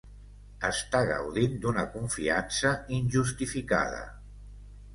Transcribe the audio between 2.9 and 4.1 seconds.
injustificada.